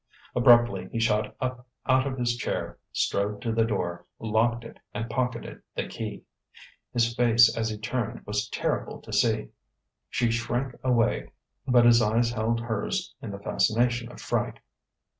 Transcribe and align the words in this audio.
Abruptly 0.35 0.89
he 0.91 0.99
shot 0.99 1.35
up 1.39 1.67
out 1.85 2.07
of 2.07 2.17
his 2.17 2.35
chair, 2.35 2.79
strode 2.91 3.39
to 3.43 3.51
the 3.51 3.63
door, 3.63 4.07
locked 4.17 4.63
it 4.63 4.79
and 4.95 5.07
pocketed 5.07 5.61
the 5.75 5.87
key. 5.87 6.23
His 6.91 7.13
face 7.15 7.55
as 7.55 7.69
he 7.69 7.77
turned 7.77 8.25
was 8.25 8.49
terrible 8.49 8.99
to 9.01 9.13
see. 9.13 9.49
She 10.09 10.31
shrank 10.31 10.73
away, 10.83 11.29
but 11.67 11.85
his 11.85 12.01
eyes 12.01 12.31
held 12.31 12.61
hers 12.61 13.13
in 13.21 13.29
the 13.29 13.37
fascination 13.37 14.11
of 14.11 14.19
fright. 14.19 14.57